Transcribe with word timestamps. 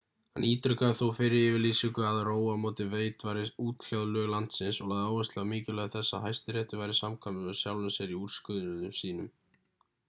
hann 0.35 0.45
ítrekaði 0.51 0.95
þó 0.99 1.09
fyrri 1.17 1.41
yfirlýsingu 1.49 2.05
að 2.11 2.21
roe 2.27 2.55
á 2.55 2.57
móti 2.63 2.87
wade 2.93 3.27
væru 3.33 3.43
útkljáð 3.67 4.09
lög 4.15 4.31
landsins 4.35 4.81
og 4.85 4.89
lagði 4.93 5.05
áherslu 5.11 5.43
á 5.45 5.49
mikilvægi 5.51 5.95
þess 5.99 6.17
að 6.19 6.27
hæstiréttur 6.29 6.83
væri 6.83 6.99
samkvæmur 7.03 7.61
sjálfum 7.63 7.95
sér 7.99 8.17
í 8.17 8.21
úrskurðum 8.25 8.99
sínum 9.03 9.33